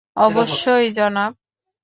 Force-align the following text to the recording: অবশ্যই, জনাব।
অবশ্যই, 0.17 0.87
জনাব। 0.91 1.31